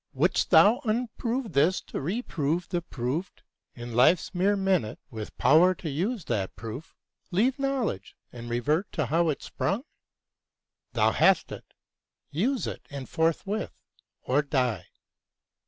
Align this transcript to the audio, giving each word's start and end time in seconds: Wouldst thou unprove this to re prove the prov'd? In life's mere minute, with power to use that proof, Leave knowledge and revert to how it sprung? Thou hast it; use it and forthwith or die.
Wouldst 0.13 0.49
thou 0.49 0.79
unprove 0.83 1.53
this 1.53 1.79
to 1.81 2.01
re 2.01 2.23
prove 2.23 2.67
the 2.69 2.81
prov'd? 2.81 3.43
In 3.75 3.93
life's 3.93 4.33
mere 4.33 4.55
minute, 4.55 4.97
with 5.11 5.37
power 5.37 5.75
to 5.75 5.91
use 5.91 6.25
that 6.25 6.55
proof, 6.55 6.95
Leave 7.29 7.59
knowledge 7.59 8.15
and 8.31 8.49
revert 8.49 8.91
to 8.93 9.05
how 9.05 9.29
it 9.29 9.43
sprung? 9.43 9.83
Thou 10.93 11.11
hast 11.11 11.51
it; 11.51 11.75
use 12.31 12.65
it 12.65 12.87
and 12.89 13.07
forthwith 13.07 13.77
or 14.23 14.41
die. 14.41 14.87